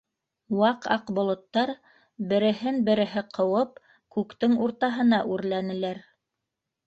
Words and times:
Ваҡ 0.59 0.85
аҡ 0.93 1.09
болоттар, 1.17 1.71
бе-реһен-береһе 2.31 3.23
ҡыуып, 3.39 3.77
күктең 4.17 4.57
уртаһына 4.69 5.21
үрләнеләр. 5.35 6.01